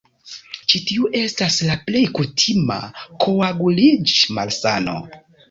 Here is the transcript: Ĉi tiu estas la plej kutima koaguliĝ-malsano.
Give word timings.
Ĉi 0.71 0.79
tiu 0.91 1.03
estas 1.19 1.57
la 1.67 1.75
plej 1.89 2.01
kutima 2.21 2.79
koaguliĝ-malsano. 3.27 4.99